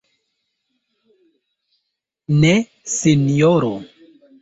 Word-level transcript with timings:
Ne, 2.41 2.53
sinjoro. 2.97 3.75